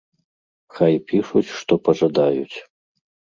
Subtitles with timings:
[0.77, 2.57] Хай пішуць, што пажадаюць.